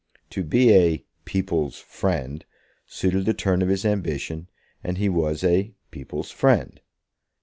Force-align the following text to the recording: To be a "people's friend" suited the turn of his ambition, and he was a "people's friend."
To 0.31 0.41
be 0.43 0.73
a 0.73 1.05
"people's 1.25 1.77
friend" 1.77 2.43
suited 2.87 3.25
the 3.25 3.35
turn 3.35 3.61
of 3.61 3.69
his 3.69 3.85
ambition, 3.85 4.49
and 4.83 4.97
he 4.97 5.09
was 5.09 5.43
a 5.43 5.75
"people's 5.91 6.31
friend." 6.31 6.81